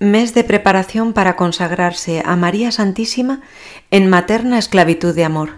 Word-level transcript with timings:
Mes 0.00 0.32
de 0.32 0.44
preparación 0.44 1.12
para 1.12 1.34
consagrarse 1.34 2.22
a 2.24 2.36
María 2.36 2.70
Santísima 2.70 3.40
en 3.90 4.08
materna 4.08 4.56
esclavitud 4.56 5.12
de 5.12 5.24
amor. 5.24 5.54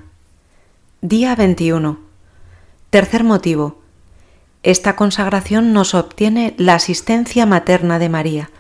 Día 1.02 1.34
21. 1.34 1.98
Tercer 2.88 3.22
motivo. 3.22 3.82
Esta 4.62 4.96
consagración 4.96 5.74
nos 5.74 5.92
obtiene 5.92 6.54
la 6.56 6.76
asistencia 6.76 7.45
materna 7.45 7.98
de 7.98 8.08
María. 8.08 8.50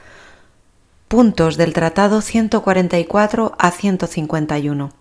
Puntos 1.08 1.56
del 1.56 1.72
Tratado 1.72 2.20
144 2.20 3.54
a 3.58 3.70
151. 3.70 4.99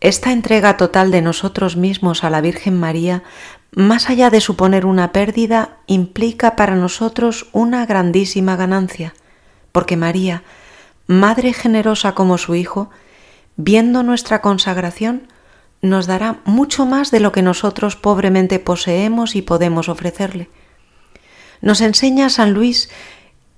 Esta 0.00 0.32
entrega 0.32 0.76
total 0.76 1.10
de 1.10 1.22
nosotros 1.22 1.76
mismos 1.76 2.22
a 2.22 2.30
la 2.30 2.40
Virgen 2.40 2.78
María, 2.78 3.24
más 3.72 4.08
allá 4.08 4.30
de 4.30 4.40
suponer 4.40 4.86
una 4.86 5.12
pérdida, 5.12 5.78
implica 5.86 6.54
para 6.54 6.76
nosotros 6.76 7.48
una 7.52 7.84
grandísima 7.84 8.54
ganancia, 8.54 9.14
porque 9.72 9.96
María, 9.96 10.44
Madre 11.08 11.54
generosa 11.54 12.14
como 12.14 12.36
su 12.36 12.54
Hijo, 12.54 12.90
viendo 13.56 14.02
nuestra 14.02 14.42
consagración, 14.42 15.26
nos 15.80 16.06
dará 16.06 16.40
mucho 16.44 16.86
más 16.86 17.10
de 17.10 17.18
lo 17.18 17.32
que 17.32 17.42
nosotros 17.42 17.96
pobremente 17.96 18.58
poseemos 18.58 19.34
y 19.34 19.42
podemos 19.42 19.88
ofrecerle. 19.88 20.50
Nos 21.60 21.80
enseña 21.80 22.28
San 22.28 22.52
Luis 22.52 22.90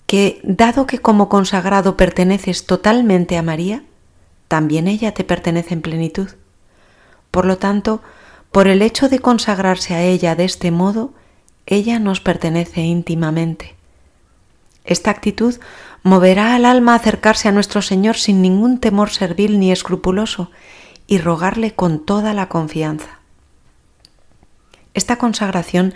que, 0.06 0.40
dado 0.42 0.86
que 0.86 1.00
como 1.00 1.28
consagrado 1.28 1.96
perteneces 1.96 2.66
totalmente 2.66 3.36
a 3.36 3.42
María, 3.42 3.82
también 4.50 4.88
ella 4.88 5.14
te 5.14 5.22
pertenece 5.22 5.74
en 5.74 5.80
plenitud. 5.80 6.28
Por 7.30 7.44
lo 7.44 7.58
tanto, 7.58 8.02
por 8.50 8.66
el 8.66 8.82
hecho 8.82 9.08
de 9.08 9.20
consagrarse 9.20 9.94
a 9.94 10.02
ella 10.02 10.34
de 10.34 10.44
este 10.44 10.72
modo, 10.72 11.14
ella 11.66 12.00
nos 12.00 12.20
pertenece 12.20 12.80
íntimamente. 12.80 13.76
Esta 14.84 15.12
actitud 15.12 15.54
moverá 16.02 16.56
al 16.56 16.64
alma 16.64 16.94
a 16.94 16.96
acercarse 16.96 17.46
a 17.46 17.52
nuestro 17.52 17.80
Señor 17.80 18.16
sin 18.16 18.42
ningún 18.42 18.80
temor 18.80 19.10
servil 19.10 19.60
ni 19.60 19.70
escrupuloso 19.70 20.50
y 21.06 21.18
rogarle 21.18 21.76
con 21.76 22.04
toda 22.04 22.34
la 22.34 22.48
confianza. 22.48 23.20
Esta 24.94 25.14
consagración 25.14 25.94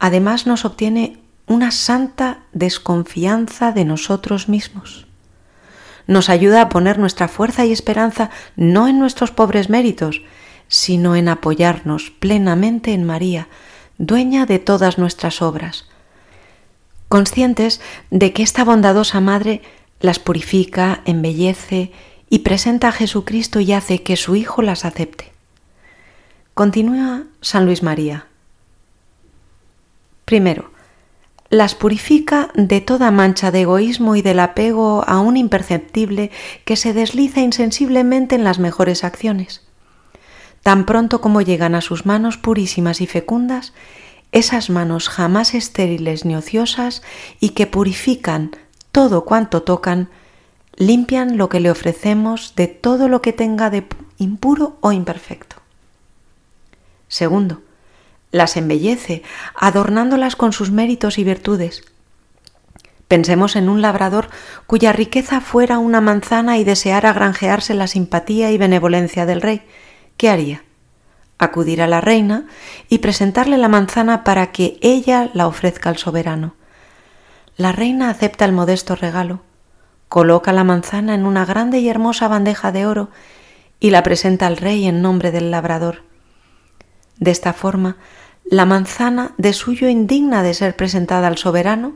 además 0.00 0.48
nos 0.48 0.64
obtiene 0.64 1.20
una 1.46 1.70
santa 1.70 2.40
desconfianza 2.52 3.70
de 3.70 3.84
nosotros 3.84 4.48
mismos 4.48 5.06
nos 6.06 6.28
ayuda 6.28 6.62
a 6.62 6.68
poner 6.68 6.98
nuestra 6.98 7.28
fuerza 7.28 7.64
y 7.64 7.72
esperanza 7.72 8.30
no 8.56 8.88
en 8.88 8.98
nuestros 8.98 9.30
pobres 9.30 9.70
méritos, 9.70 10.22
sino 10.68 11.16
en 11.16 11.28
apoyarnos 11.28 12.10
plenamente 12.10 12.92
en 12.92 13.04
María, 13.04 13.48
dueña 13.98 14.46
de 14.46 14.58
todas 14.58 14.98
nuestras 14.98 15.42
obras, 15.42 15.88
conscientes 17.08 17.80
de 18.10 18.32
que 18.32 18.42
esta 18.42 18.64
bondadosa 18.64 19.20
Madre 19.20 19.62
las 20.00 20.18
purifica, 20.18 21.02
embellece 21.04 21.92
y 22.28 22.40
presenta 22.40 22.88
a 22.88 22.92
Jesucristo 22.92 23.60
y 23.60 23.72
hace 23.72 24.02
que 24.02 24.16
su 24.16 24.34
Hijo 24.34 24.62
las 24.62 24.84
acepte. 24.84 25.32
Continúa 26.54 27.24
San 27.40 27.66
Luis 27.66 27.82
María. 27.82 28.26
Primero, 30.24 30.71
las 31.52 31.74
purifica 31.74 32.48
de 32.54 32.80
toda 32.80 33.10
mancha 33.10 33.50
de 33.50 33.60
egoísmo 33.60 34.16
y 34.16 34.22
del 34.22 34.40
apego 34.40 35.04
aún 35.06 35.36
imperceptible 35.36 36.30
que 36.64 36.76
se 36.76 36.94
desliza 36.94 37.42
insensiblemente 37.42 38.34
en 38.34 38.42
las 38.42 38.58
mejores 38.58 39.04
acciones. 39.04 39.60
Tan 40.62 40.86
pronto 40.86 41.20
como 41.20 41.42
llegan 41.42 41.74
a 41.74 41.82
sus 41.82 42.06
manos 42.06 42.38
purísimas 42.38 43.02
y 43.02 43.06
fecundas, 43.06 43.74
esas 44.32 44.70
manos 44.70 45.10
jamás 45.10 45.52
estériles 45.52 46.24
ni 46.24 46.36
ociosas 46.36 47.02
y 47.38 47.50
que 47.50 47.66
purifican 47.66 48.52
todo 48.90 49.26
cuanto 49.26 49.62
tocan, 49.62 50.08
limpian 50.76 51.36
lo 51.36 51.50
que 51.50 51.60
le 51.60 51.70
ofrecemos 51.70 52.54
de 52.56 52.66
todo 52.66 53.08
lo 53.08 53.20
que 53.20 53.34
tenga 53.34 53.68
de 53.68 53.86
impuro 54.16 54.78
o 54.80 54.92
imperfecto. 54.92 55.56
Segundo, 57.08 57.60
las 58.32 58.56
embellece, 58.56 59.22
adornándolas 59.54 60.34
con 60.34 60.52
sus 60.52 60.72
méritos 60.72 61.18
y 61.18 61.24
virtudes. 61.24 61.84
Pensemos 63.06 63.56
en 63.56 63.68
un 63.68 63.82
labrador 63.82 64.30
cuya 64.66 64.92
riqueza 64.92 65.42
fuera 65.42 65.78
una 65.78 66.00
manzana 66.00 66.56
y 66.56 66.64
deseara 66.64 67.12
granjearse 67.12 67.74
la 67.74 67.86
simpatía 67.86 68.50
y 68.50 68.58
benevolencia 68.58 69.26
del 69.26 69.42
rey. 69.42 69.62
¿Qué 70.16 70.30
haría? 70.30 70.64
Acudir 71.38 71.82
a 71.82 71.86
la 71.86 72.00
reina 72.00 72.46
y 72.88 72.98
presentarle 72.98 73.58
la 73.58 73.68
manzana 73.68 74.24
para 74.24 74.50
que 74.50 74.78
ella 74.80 75.30
la 75.34 75.46
ofrezca 75.46 75.90
al 75.90 75.98
soberano. 75.98 76.54
La 77.58 77.72
reina 77.72 78.08
acepta 78.08 78.46
el 78.46 78.52
modesto 78.52 78.96
regalo, 78.96 79.42
coloca 80.08 80.54
la 80.54 80.64
manzana 80.64 81.14
en 81.14 81.26
una 81.26 81.44
grande 81.44 81.80
y 81.80 81.90
hermosa 81.90 82.28
bandeja 82.28 82.72
de 82.72 82.86
oro 82.86 83.10
y 83.78 83.90
la 83.90 84.02
presenta 84.02 84.46
al 84.46 84.56
rey 84.56 84.86
en 84.86 85.02
nombre 85.02 85.32
del 85.32 85.50
labrador. 85.50 86.02
De 87.22 87.30
esta 87.30 87.52
forma, 87.52 87.98
la 88.44 88.64
manzana, 88.64 89.30
de 89.38 89.52
suyo 89.52 89.88
indigna 89.88 90.42
de 90.42 90.54
ser 90.54 90.74
presentada 90.74 91.28
al 91.28 91.38
soberano, 91.38 91.94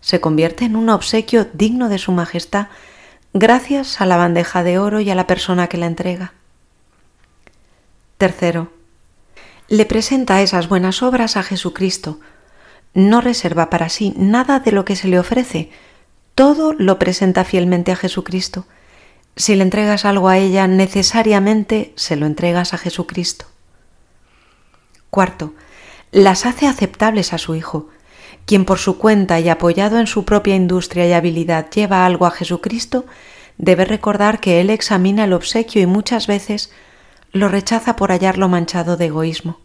se 0.00 0.20
convierte 0.20 0.64
en 0.64 0.74
un 0.74 0.88
obsequio 0.88 1.46
digno 1.52 1.88
de 1.88 1.98
su 1.98 2.10
majestad 2.10 2.66
gracias 3.32 4.00
a 4.00 4.06
la 4.06 4.16
bandeja 4.16 4.64
de 4.64 4.80
oro 4.80 4.98
y 4.98 5.10
a 5.10 5.14
la 5.14 5.28
persona 5.28 5.68
que 5.68 5.76
la 5.76 5.86
entrega. 5.86 6.32
Tercero, 8.18 8.72
le 9.68 9.86
presenta 9.86 10.42
esas 10.42 10.68
buenas 10.68 11.04
obras 11.04 11.36
a 11.36 11.44
Jesucristo. 11.44 12.18
No 12.94 13.20
reserva 13.20 13.70
para 13.70 13.88
sí 13.88 14.12
nada 14.16 14.58
de 14.58 14.72
lo 14.72 14.84
que 14.84 14.96
se 14.96 15.06
le 15.06 15.20
ofrece, 15.20 15.70
todo 16.34 16.72
lo 16.72 16.98
presenta 16.98 17.44
fielmente 17.44 17.92
a 17.92 17.96
Jesucristo. 17.96 18.66
Si 19.36 19.54
le 19.54 19.62
entregas 19.62 20.04
algo 20.04 20.28
a 20.28 20.36
ella, 20.36 20.66
necesariamente 20.66 21.92
se 21.94 22.16
lo 22.16 22.26
entregas 22.26 22.74
a 22.74 22.78
Jesucristo. 22.78 23.53
Cuarto, 25.14 25.54
las 26.10 26.44
hace 26.44 26.66
aceptables 26.66 27.32
a 27.32 27.38
su 27.38 27.54
Hijo, 27.54 27.88
quien 28.46 28.64
por 28.64 28.80
su 28.80 28.98
cuenta 28.98 29.38
y 29.38 29.48
apoyado 29.48 30.00
en 30.00 30.08
su 30.08 30.24
propia 30.24 30.56
industria 30.56 31.06
y 31.06 31.12
habilidad 31.12 31.70
lleva 31.70 32.04
algo 32.04 32.26
a 32.26 32.32
Jesucristo, 32.32 33.04
debe 33.56 33.84
recordar 33.84 34.40
que 34.40 34.60
Él 34.60 34.70
examina 34.70 35.22
el 35.22 35.32
obsequio 35.32 35.80
y 35.80 35.86
muchas 35.86 36.26
veces 36.26 36.72
lo 37.30 37.46
rechaza 37.46 37.94
por 37.94 38.10
hallarlo 38.10 38.48
manchado 38.48 38.96
de 38.96 39.06
egoísmo. 39.06 39.60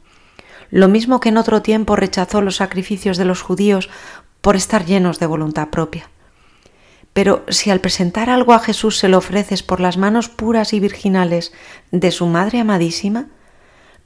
Lo 0.70 0.88
mismo 0.88 1.20
que 1.20 1.30
en 1.30 1.38
otro 1.38 1.64
tiempo 1.64 1.96
rechazó 1.96 2.42
los 2.42 2.58
sacrificios 2.58 3.18
de 3.18 3.26
los 3.26 3.42
judíos 3.42 3.90
por 4.42 4.56
estar 4.56 4.86
llenos 4.86 5.18
de 5.18 5.26
voluntad 5.26 5.70
propia. 5.70 6.12
Pero 7.14 7.44
si 7.48 7.72
al 7.72 7.80
presentar 7.80 8.30
algo 8.30 8.54
a 8.54 8.60
Jesús 8.60 9.00
se 9.00 9.10
lo 9.10 9.18
ofreces 9.18 9.64
por 9.64 9.80
las 9.80 9.98
manos 9.98 10.30
puras 10.30 10.74
y 10.74 10.80
virginales 10.80 11.54
de 11.92 12.12
su 12.12 12.28
Madre 12.28 12.60
amadísima, 12.60 13.30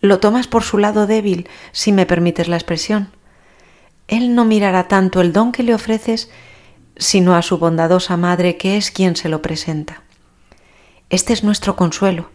lo 0.03 0.19
tomas 0.19 0.47
por 0.47 0.63
su 0.63 0.77
lado 0.77 1.07
débil, 1.07 1.47
si 1.71 1.93
me 1.93 2.05
permites 2.05 2.49
la 2.49 2.57
expresión. 2.57 3.09
Él 4.09 4.35
no 4.35 4.43
mirará 4.43 4.89
tanto 4.89 5.21
el 5.21 5.31
don 5.31 5.53
que 5.53 5.63
le 5.63 5.73
ofreces, 5.73 6.29
sino 6.97 7.35
a 7.35 7.41
su 7.41 7.57
bondadosa 7.57 8.17
madre 8.17 8.57
que 8.57 8.75
es 8.75 8.91
quien 8.91 9.15
se 9.15 9.29
lo 9.29 9.41
presenta. 9.41 10.03
Este 11.09 11.31
es 11.31 11.45
nuestro 11.45 11.77
consuelo. 11.77 12.31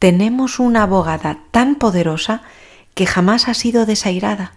Tenemos 0.00 0.58
una 0.58 0.82
abogada 0.82 1.38
tan 1.52 1.76
poderosa 1.76 2.42
que 2.94 3.06
jamás 3.06 3.46
ha 3.46 3.54
sido 3.54 3.86
desairada, 3.86 4.54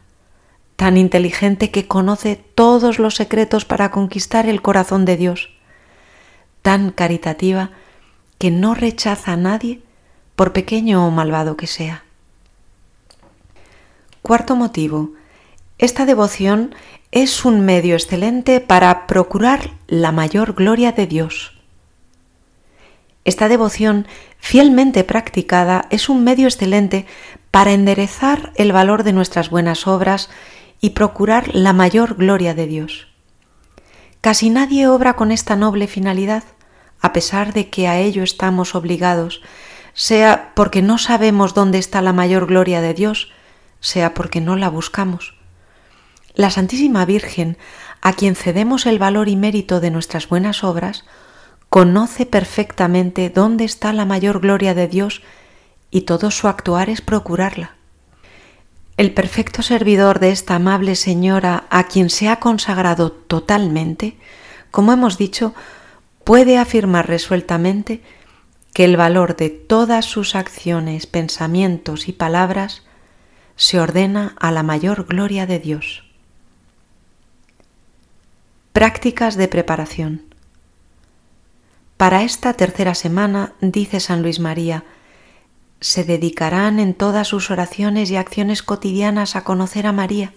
tan 0.78 0.98
inteligente 0.98 1.70
que 1.70 1.88
conoce 1.88 2.38
todos 2.56 2.98
los 2.98 3.14
secretos 3.14 3.66
para 3.66 3.92
conquistar 3.92 4.50
el 4.50 4.64
corazón 4.64 5.06
de 5.06 5.16
Dios, 5.16 5.52
tan 6.64 6.90
caritativa 6.90 7.70
que 8.40 8.50
no 8.50 8.74
rechaza 8.74 9.34
a 9.34 9.38
nadie 9.38 9.84
por 10.36 10.54
pequeño 10.54 11.06
o 11.06 11.12
malvado 11.12 11.56
que 11.56 11.68
sea. 11.68 12.04
Cuarto 14.22 14.56
motivo. 14.56 15.14
Esta 15.80 16.06
devoción 16.06 16.76
es 17.12 17.44
un 17.44 17.62
medio 17.62 17.96
excelente 17.96 18.60
para 18.60 19.08
procurar 19.08 19.72
la 19.88 20.12
mayor 20.12 20.54
gloria 20.54 20.92
de 20.92 21.08
Dios. 21.08 21.60
Esta 23.26 23.50
devoción 23.50 24.08
fielmente 24.38 25.04
practicada 25.04 25.88
es 25.90 26.08
un 26.08 26.24
medio 26.24 26.48
excelente 26.48 27.08
para 27.50 27.72
enderezar 27.72 28.52
el 28.56 28.72
valor 28.72 29.04
de 29.04 29.14
nuestras 29.14 29.50
buenas 29.50 29.88
obras 29.88 30.30
y 30.82 30.92
procurar 30.92 31.56
la 31.56 31.74
mayor 31.74 32.16
gloria 32.16 32.54
de 32.54 32.68
Dios. 32.68 33.08
Casi 34.22 34.52
nadie 34.52 34.88
obra 34.88 35.16
con 35.16 35.32
esta 35.32 35.56
noble 35.56 35.88
finalidad, 35.88 36.44
a 37.00 37.12
pesar 37.12 37.54
de 37.54 37.72
que 37.72 37.88
a 37.88 37.98
ello 37.98 38.22
estamos 38.22 38.76
obligados, 38.76 39.42
sea 39.94 40.52
porque 40.54 40.84
no 40.84 41.00
sabemos 41.00 41.56
dónde 41.56 41.80
está 41.80 42.04
la 42.04 42.14
mayor 42.14 42.46
gloria 42.46 42.82
de 42.82 42.94
Dios, 42.94 43.32
sea 43.82 44.14
porque 44.14 44.40
no 44.40 44.56
la 44.56 44.70
buscamos. 44.70 45.36
La 46.34 46.50
Santísima 46.50 47.04
Virgen, 47.04 47.58
a 48.02 48.14
quien 48.14 48.36
cedemos 48.36 48.86
el 48.86 49.00
valor 49.00 49.28
y 49.28 49.36
mérito 49.36 49.82
de 49.82 49.92
nuestras 49.92 50.30
buenas 50.30 50.64
obras, 50.64 51.04
conoce 51.70 52.26
perfectamente 52.26 53.30
dónde 53.30 53.66
está 53.66 53.92
la 53.92 54.06
mayor 54.06 54.40
gloria 54.40 54.74
de 54.74 54.88
Dios 54.88 55.22
y 55.90 56.02
todo 56.02 56.32
su 56.32 56.48
actuar 56.48 56.90
es 56.90 57.02
procurarla. 57.02 57.76
El 58.98 59.14
perfecto 59.14 59.62
servidor 59.62 60.20
de 60.20 60.32
esta 60.32 60.56
amable 60.56 60.96
Señora, 60.96 61.66
a 61.70 61.88
quien 61.88 62.10
se 62.10 62.30
ha 62.30 62.38
consagrado 62.38 63.12
totalmente, 63.12 64.16
como 64.70 64.94
hemos 64.94 65.18
dicho, 65.18 65.54
puede 66.24 66.58
afirmar 66.58 67.08
resueltamente 67.08 68.02
que 68.74 68.86
el 68.86 68.96
valor 68.96 69.36
de 69.36 69.50
todas 69.50 70.06
sus 70.06 70.36
acciones, 70.36 71.08
pensamientos 71.08 72.08
y 72.08 72.14
palabras 72.14 72.84
se 73.62 73.80
ordena 73.80 74.34
a 74.40 74.52
la 74.52 74.64
mayor 74.64 75.06
gloria 75.06 75.46
de 75.46 75.60
Dios. 75.60 76.04
Prácticas 78.74 79.36
de 79.36 79.48
preparación. 79.48 80.24
Para 81.96 82.24
esta 82.24 82.54
tercera 82.54 82.96
semana, 82.96 83.54
dice 83.62 84.00
San 84.00 84.24
Luis 84.24 84.40
María, 84.40 84.84
se 85.80 86.04
dedicarán 86.04 86.80
en 86.80 86.96
todas 86.96 87.28
sus 87.28 87.52
oraciones 87.52 88.10
y 88.10 88.16
acciones 88.16 88.64
cotidianas 88.64 89.36
a 89.36 89.44
conocer 89.44 89.86
a 89.86 89.92
María. 89.92 90.34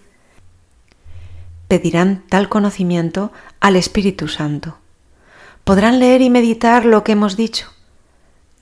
Pedirán 1.67 2.25
tal 2.29 2.51
conocimiento 2.51 3.33
al 3.59 3.77
Espíritu 3.77 4.29
Santo. 4.29 4.77
Podrán 5.65 5.99
leer 5.99 6.21
y 6.21 6.29
meditar 6.29 6.85
lo 6.85 7.05
que 7.05 7.13
hemos 7.13 7.39
dicho. 7.39 7.73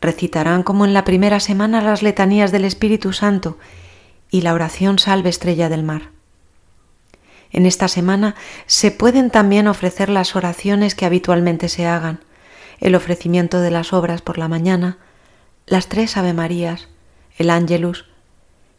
Recitarán 0.01 0.63
como 0.63 0.85
en 0.85 0.95
la 0.95 1.03
primera 1.03 1.41
semana 1.41 1.81
las 1.81 2.05
letanías 2.05 2.53
del 2.53 2.65
Espíritu 2.65 3.13
Santo 3.13 3.59
y 4.33 4.41
la 4.41 4.55
oración 4.55 4.99
Salve 4.99 5.29
Estrella 5.29 5.69
del 5.69 5.85
Mar. 5.85 6.11
En 7.53 7.67
esta 7.67 7.87
semana 7.87 8.35
se 8.67 8.91
pueden 8.91 9.31
también 9.31 9.69
ofrecer 9.69 10.09
las 10.09 10.35
oraciones 10.35 10.95
que 10.95 11.05
habitualmente 11.05 11.69
se 11.69 11.87
hagan, 11.87 12.25
el 12.81 12.95
ofrecimiento 12.95 13.61
de 13.61 13.71
las 13.71 13.93
obras 13.93 14.23
por 14.23 14.39
la 14.39 14.49
mañana, 14.49 14.97
las 15.67 15.89
tres 15.89 16.17
Ave 16.17 16.33
Marías, 16.33 16.89
el 17.37 17.51
Ángelus 17.51 18.07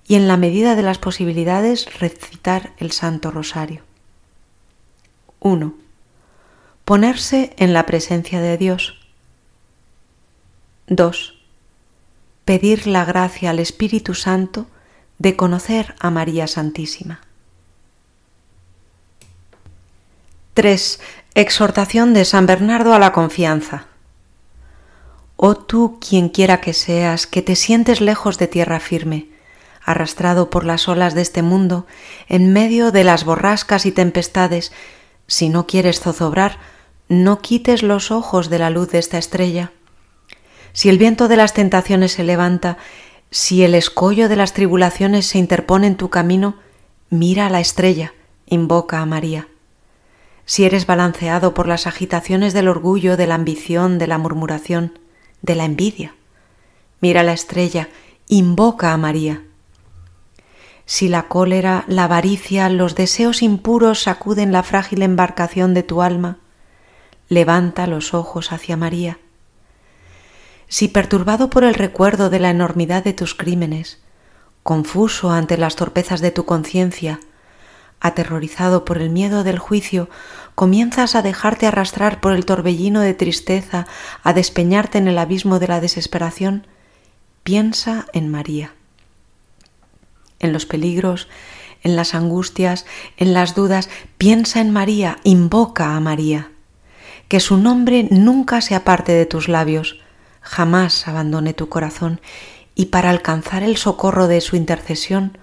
y 0.07 0.15
en 0.15 0.27
la 0.27 0.37
medida 0.37 0.75
de 0.75 0.81
las 0.81 0.97
posibilidades 0.97 1.99
recitar 1.99 2.73
el 2.77 2.91
Santo 2.91 3.29
Rosario. 3.29 3.83
1. 5.39 5.75
Ponerse 6.83 7.53
en 7.57 7.73
la 7.73 7.85
presencia 7.85 8.41
de 8.41 8.57
Dios. 8.57 8.99
2. 10.87 11.39
Pedir 12.43 12.87
la 12.87 13.05
gracia 13.05 13.51
al 13.51 13.59
Espíritu 13.59 14.15
Santo 14.15 14.65
de 15.23 15.37
conocer 15.37 15.95
a 16.01 16.11
María 16.11 16.47
Santísima. 16.47 17.21
3. 20.53 20.99
Exhortación 21.33 22.13
de 22.13 22.25
San 22.25 22.45
Bernardo 22.45 22.93
a 22.93 22.99
la 22.99 23.13
confianza. 23.13 23.85
Oh 25.37 25.55
tú, 25.55 25.97
quien 26.05 26.27
quiera 26.27 26.59
que 26.59 26.73
seas, 26.73 27.25
que 27.25 27.41
te 27.41 27.55
sientes 27.55 28.01
lejos 28.01 28.37
de 28.37 28.47
tierra 28.47 28.81
firme, 28.81 29.29
arrastrado 29.81 30.49
por 30.49 30.65
las 30.65 30.89
olas 30.89 31.15
de 31.15 31.21
este 31.21 31.41
mundo, 31.41 31.87
en 32.27 32.51
medio 32.51 32.91
de 32.91 33.05
las 33.05 33.23
borrascas 33.23 33.85
y 33.85 33.93
tempestades, 33.93 34.73
si 35.27 35.47
no 35.47 35.67
quieres 35.67 36.01
zozobrar, 36.01 36.59
no 37.07 37.39
quites 37.39 37.81
los 37.81 38.11
ojos 38.11 38.49
de 38.49 38.59
la 38.59 38.69
luz 38.69 38.89
de 38.91 38.99
esta 38.99 39.17
estrella. 39.17 39.71
Si 40.73 40.89
el 40.89 40.97
viento 40.97 41.29
de 41.29 41.37
las 41.37 41.53
tentaciones 41.53 42.11
se 42.11 42.25
levanta, 42.25 42.77
si 43.33 43.63
el 43.63 43.75
escollo 43.75 44.29
de 44.29 44.37
las 44.37 44.53
tribulaciones 44.53 45.25
se 45.25 45.39
interpone 45.39 45.87
en 45.87 45.97
tu 45.97 46.09
camino, 46.09 46.55
mira 47.09 47.47
a 47.47 47.49
la 47.49 47.59
estrella, 47.59 48.13
invoca 48.45 49.01
a 49.01 49.05
María 49.05 49.49
si 50.45 50.65
eres 50.65 50.85
balanceado 50.85 51.53
por 51.53 51.67
las 51.67 51.87
agitaciones 51.87 52.53
del 52.53 52.67
orgullo, 52.67 53.17
de 53.17 53.27
la 53.27 53.35
ambición, 53.35 53.97
de 53.97 54.07
la 54.07 54.17
murmuración, 54.17 54.99
de 55.41 55.55
la 55.55 55.65
envidia. 55.65 56.15
Mira 56.99 57.23
la 57.23 57.33
estrella, 57.33 57.89
invoca 58.27 58.93
a 58.93 58.97
María. 58.97 59.43
Si 60.85 61.07
la 61.07 61.27
cólera, 61.29 61.85
la 61.87 62.05
avaricia, 62.05 62.69
los 62.69 62.95
deseos 62.95 63.41
impuros 63.41 64.03
sacuden 64.03 64.51
la 64.51 64.63
frágil 64.63 65.01
embarcación 65.01 65.73
de 65.73 65.83
tu 65.83 66.01
alma, 66.01 66.39
levanta 67.29 67.87
los 67.87 68.13
ojos 68.13 68.51
hacia 68.51 68.75
María. 68.75 69.19
Si 70.67 70.87
perturbado 70.87 71.49
por 71.49 71.63
el 71.63 71.73
recuerdo 71.73 72.29
de 72.29 72.39
la 72.39 72.49
enormidad 72.49 73.03
de 73.03 73.13
tus 73.13 73.35
crímenes, 73.35 73.99
confuso 74.63 75.31
ante 75.31 75.57
las 75.57 75.75
torpezas 75.75 76.21
de 76.21 76.31
tu 76.31 76.45
conciencia, 76.45 77.19
aterrorizado 77.99 78.83
por 78.83 78.97
el 78.97 79.09
miedo 79.09 79.43
del 79.43 79.59
juicio, 79.59 80.09
comienzas 80.55 81.15
a 81.15 81.21
dejarte 81.21 81.67
arrastrar 81.67 82.19
por 82.19 82.33
el 82.33 82.45
torbellino 82.45 82.99
de 82.99 83.13
tristeza, 83.13 83.87
a 84.23 84.33
despeñarte 84.33 84.97
en 84.97 85.07
el 85.07 85.17
abismo 85.17 85.59
de 85.59 85.67
la 85.67 85.79
desesperación, 85.79 86.67
piensa 87.43 88.07
en 88.13 88.29
María. 88.29 88.73
En 90.39 90.51
los 90.51 90.65
peligros, 90.65 91.29
en 91.81 91.95
las 91.95 92.13
angustias, 92.13 92.85
en 93.17 93.33
las 93.33 93.55
dudas, 93.55 93.89
piensa 94.17 94.59
en 94.59 94.71
María, 94.71 95.19
invoca 95.23 95.95
a 95.95 95.99
María. 95.99 96.51
Que 97.29 97.39
su 97.39 97.57
nombre 97.57 98.07
nunca 98.09 98.59
se 98.59 98.75
aparte 98.75 99.13
de 99.13 99.25
tus 99.25 99.47
labios, 99.47 100.02
jamás 100.43 101.07
abandone 101.07 101.53
tu 101.53 101.69
corazón, 101.69 102.21
y 102.75 102.87
para 102.87 103.09
alcanzar 103.09 103.63
el 103.63 103.77
socorro 103.77 104.27
de 104.27 104.41
su 104.41 104.55
intercesión, 104.55 105.37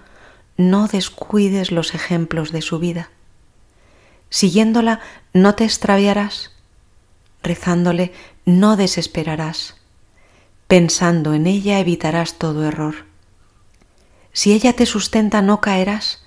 no 0.57 0.87
descuides 0.87 1.71
los 1.71 1.93
ejemplos 1.95 2.51
de 2.51 2.61
su 2.61 2.79
vida. 2.79 3.09
Siguiéndola 4.29 5.01
no 5.33 5.55
te 5.55 5.65
extraviarás, 5.65 6.51
rezándole 7.43 8.13
no 8.45 8.77
desesperarás, 8.77 9.75
pensando 10.67 11.33
en 11.33 11.47
ella 11.47 11.79
evitarás 11.79 12.35
todo 12.35 12.65
error. 12.65 13.05
Si 14.33 14.53
ella 14.53 14.73
te 14.73 14.85
sustenta 14.85 15.41
no 15.41 15.59
caerás, 15.59 16.23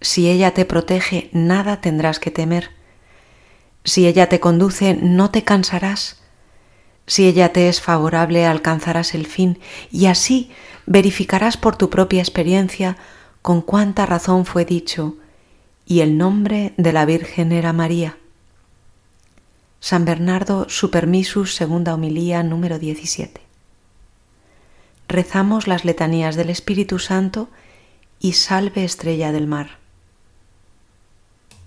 si 0.00 0.28
ella 0.28 0.52
te 0.52 0.64
protege 0.64 1.30
nada 1.32 1.80
tendrás 1.80 2.18
que 2.20 2.30
temer, 2.30 2.70
si 3.84 4.06
ella 4.06 4.28
te 4.28 4.40
conduce 4.40 4.94
no 4.94 5.30
te 5.30 5.44
cansarás, 5.44 6.20
si 7.08 7.26
ella 7.26 7.52
te 7.52 7.68
es 7.68 7.80
favorable 7.80 8.46
alcanzarás 8.46 9.14
el 9.14 9.26
fin 9.26 9.58
y 9.90 10.06
así 10.06 10.50
verificarás 10.86 11.56
por 11.56 11.74
tu 11.74 11.90
propia 11.90 12.20
experiencia 12.20 12.96
con 13.42 13.62
cuánta 13.62 14.06
razón 14.06 14.44
fue 14.44 14.64
dicho, 14.64 15.16
y 15.86 16.00
el 16.00 16.18
nombre 16.18 16.74
de 16.76 16.92
la 16.92 17.06
Virgen 17.06 17.50
era 17.50 17.72
María. 17.72 18.18
San 19.80 20.04
Bernardo 20.04 20.68
Supermisus, 20.68 21.54
segunda 21.54 21.94
homilía, 21.94 22.42
número 22.42 22.78
17. 22.78 23.40
Rezamos 25.08 25.66
las 25.66 25.86
letanías 25.86 26.36
del 26.36 26.50
Espíritu 26.50 26.98
Santo 26.98 27.48
y 28.20 28.32
salve 28.34 28.84
estrella 28.84 29.32
del 29.32 29.46
mar. 29.46 29.77